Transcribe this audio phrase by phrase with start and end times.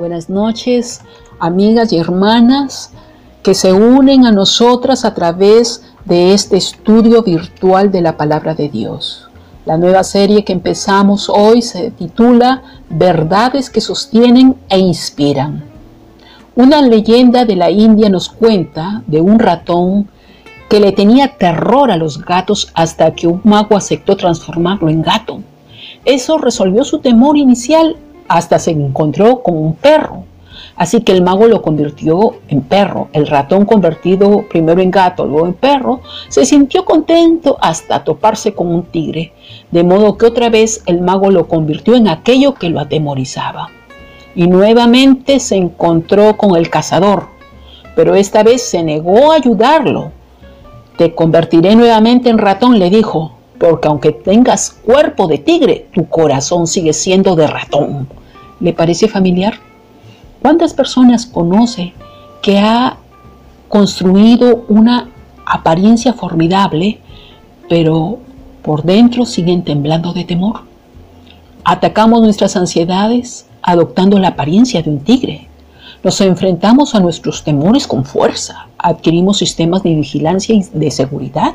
[0.00, 1.02] Buenas noches,
[1.40, 2.90] amigas y hermanas
[3.42, 8.70] que se unen a nosotras a través de este estudio virtual de la palabra de
[8.70, 9.28] Dios.
[9.66, 15.64] La nueva serie que empezamos hoy se titula Verdades que sostienen e inspiran.
[16.56, 20.08] Una leyenda de la India nos cuenta de un ratón
[20.70, 25.42] que le tenía terror a los gatos hasta que un mago aceptó transformarlo en gato.
[26.06, 27.98] Eso resolvió su temor inicial
[28.30, 30.22] hasta se encontró con un perro.
[30.76, 33.08] Así que el mago lo convirtió en perro.
[33.12, 38.68] El ratón convertido primero en gato, luego en perro, se sintió contento hasta toparse con
[38.68, 39.32] un tigre.
[39.72, 43.68] De modo que otra vez el mago lo convirtió en aquello que lo atemorizaba.
[44.36, 47.24] Y nuevamente se encontró con el cazador,
[47.96, 50.12] pero esta vez se negó a ayudarlo.
[50.96, 56.68] Te convertiré nuevamente en ratón, le dijo, porque aunque tengas cuerpo de tigre, tu corazón
[56.68, 58.19] sigue siendo de ratón.
[58.60, 59.54] ¿Le parece familiar?
[60.42, 61.94] ¿Cuántas personas conoce
[62.42, 62.98] que ha
[63.68, 65.08] construido una
[65.46, 67.00] apariencia formidable,
[67.68, 68.18] pero
[68.62, 70.60] por dentro siguen temblando de temor?
[71.64, 75.48] Atacamos nuestras ansiedades adoptando la apariencia de un tigre.
[76.02, 78.68] Nos enfrentamos a nuestros temores con fuerza.
[78.78, 81.54] Adquirimos sistemas de vigilancia y de seguridad.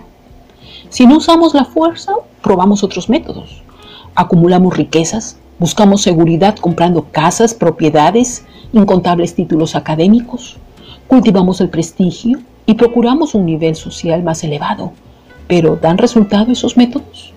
[0.89, 3.61] Si no usamos la fuerza, probamos otros métodos.
[4.13, 10.57] Acumulamos riquezas, buscamos seguridad comprando casas, propiedades, incontables títulos académicos,
[11.07, 14.91] cultivamos el prestigio y procuramos un nivel social más elevado.
[15.47, 17.33] Pero ¿dan resultado esos métodos?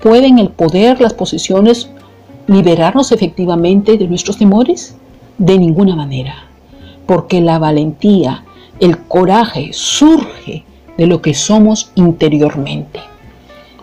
[0.00, 1.90] ¿Pueden el poder, las posiciones
[2.46, 4.96] liberarnos efectivamente de nuestros temores?
[5.36, 6.34] De ninguna manera,
[7.06, 8.44] porque la valentía,
[8.80, 10.64] el coraje surge
[10.96, 13.00] de lo que somos interiormente.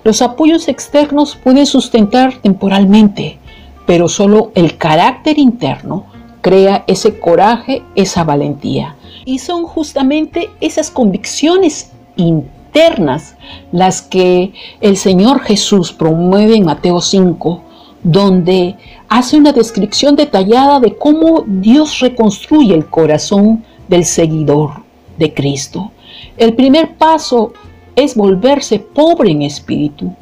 [0.03, 3.39] Los apoyos externos pueden sustentar temporalmente,
[3.85, 6.05] pero solo el carácter interno
[6.41, 8.95] crea ese coraje, esa valentía.
[9.25, 13.35] Y son justamente esas convicciones internas
[13.71, 17.61] las que el Señor Jesús promueve en Mateo 5,
[18.03, 18.75] donde
[19.09, 24.83] hace una descripción detallada de cómo Dios reconstruye el corazón del seguidor
[25.17, 25.91] de Cristo.
[26.37, 27.53] El primer paso
[27.95, 30.13] es volverse pobre en espíritu,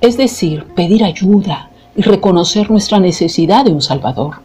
[0.00, 4.36] es decir, pedir ayuda y reconocer nuestra necesidad de un Salvador.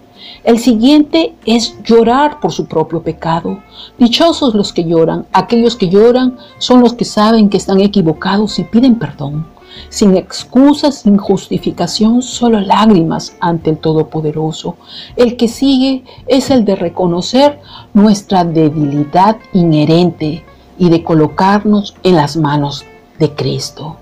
[0.43, 3.59] El siguiente es llorar por su propio pecado.
[3.97, 5.25] Dichosos los que lloran.
[5.33, 9.47] Aquellos que lloran son los que saben que están equivocados y piden perdón.
[9.89, 14.75] Sin excusas, sin justificación, solo lágrimas ante el Todopoderoso.
[15.15, 17.59] El que sigue es el de reconocer
[17.93, 20.43] nuestra debilidad inherente
[20.77, 22.85] y de colocarnos en las manos
[23.19, 23.97] de Cristo.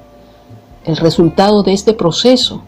[0.86, 2.62] El resultado de este proceso,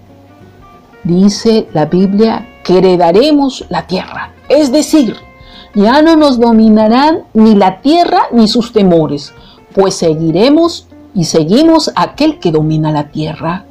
[1.06, 4.34] dice la Biblia, que heredaremos la tierra.
[4.50, 5.16] Es decir,
[5.74, 9.34] ya no nos dominarán ni la tierra ni sus temores,
[9.74, 13.66] pues seguiremos y seguimos aquel que domina la tierra.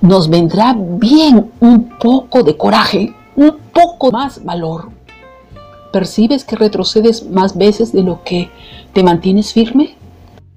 [0.00, 4.90] Nos vendrá bien un poco de coraje, un poco más valor.
[5.92, 8.50] ¿Percibes que retrocedes más veces de lo que
[8.92, 9.96] te mantienes firme?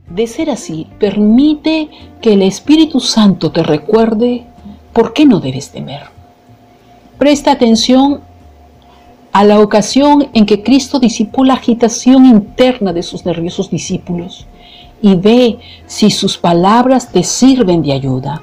[0.10, 1.90] De ser así, permite
[2.22, 4.46] que el Espíritu Santo te recuerde
[4.94, 6.04] por qué no debes temer.
[7.18, 8.22] Presta atención
[9.32, 14.46] a la ocasión en que Cristo disipó la agitación interna de sus nerviosos discípulos
[15.02, 18.42] y ve si sus palabras te sirven de ayuda.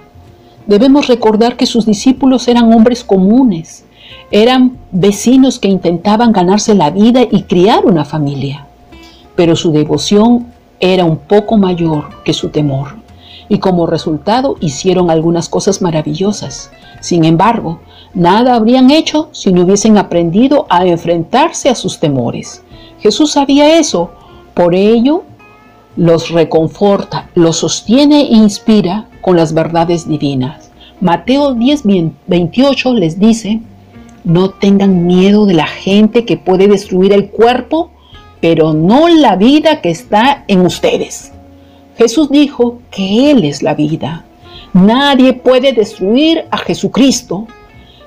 [0.66, 3.84] Debemos recordar que sus discípulos eran hombres comunes,
[4.30, 8.66] eran vecinos que intentaban ganarse la vida y criar una familia,
[9.34, 10.46] pero su devoción
[10.80, 12.97] era un poco mayor que su temor
[13.48, 16.70] y como resultado hicieron algunas cosas maravillosas.
[17.00, 17.80] Sin embargo,
[18.14, 22.62] Nada habrían hecho si no hubiesen aprendido a enfrentarse a sus temores.
[23.00, 24.10] Jesús sabía eso,
[24.54, 25.24] por ello
[25.96, 30.70] los reconforta, los sostiene e inspira con las verdades divinas.
[31.00, 31.82] Mateo 10,
[32.26, 33.60] 28 les dice,
[34.24, 37.90] no tengan miedo de la gente que puede destruir el cuerpo,
[38.40, 41.32] pero no la vida que está en ustedes.
[41.98, 44.24] Jesús dijo que Él es la vida.
[44.72, 47.48] Nadie puede destruir a Jesucristo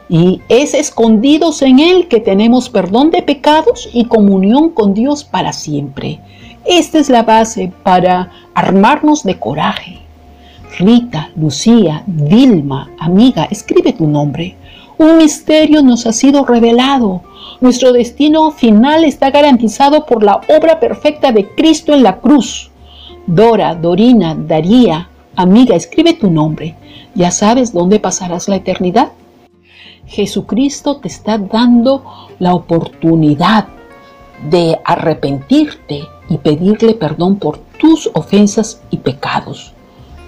[0.08, 5.52] y es escondidos en Él que tenemos perdón de pecados y comunión con Dios para
[5.52, 6.22] siempre.
[6.64, 10.00] Esta es la base para armarnos de coraje.
[10.80, 14.56] Rita, Lucía, Vilma, amiga, escribe tu nombre.
[14.98, 17.24] Un misterio nos ha sido revelado.
[17.60, 22.71] Nuestro destino final está garantizado por la obra perfecta de Cristo en la cruz.
[23.28, 26.76] Dora, Dorina, Daría, amiga, escribe tu nombre.
[27.14, 29.12] ¿Ya sabes dónde pasarás la eternidad?
[30.08, 32.04] Jesucristo te está dando
[32.40, 33.68] la oportunidad
[34.50, 39.74] de arrepentirte y pedirle perdón por tus ofensas y pecados.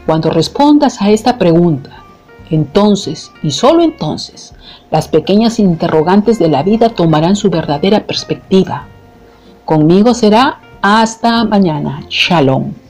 [0.06, 2.04] Cuando respondas a esta pregunta,
[2.50, 4.54] entonces y solo entonces,
[4.92, 8.86] las pequeñas interrogantes de la vida tomarán su verdadera perspectiva.
[9.66, 12.04] Conmigo será hasta mañana.
[12.10, 12.83] Shalom.